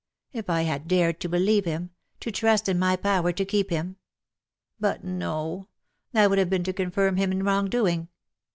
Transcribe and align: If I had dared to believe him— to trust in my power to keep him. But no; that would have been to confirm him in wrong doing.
If 0.33 0.49
I 0.49 0.63
had 0.63 0.87
dared 0.87 1.19
to 1.19 1.29
believe 1.29 1.65
him— 1.65 1.91
to 2.21 2.31
trust 2.31 2.67
in 2.67 2.79
my 2.79 2.95
power 2.95 3.31
to 3.33 3.45
keep 3.45 3.69
him. 3.69 3.97
But 4.79 5.03
no; 5.03 5.67
that 6.11 6.27
would 6.27 6.39
have 6.39 6.49
been 6.49 6.63
to 6.63 6.73
confirm 6.73 7.17
him 7.17 7.31
in 7.31 7.43
wrong 7.43 7.69
doing. 7.69 8.07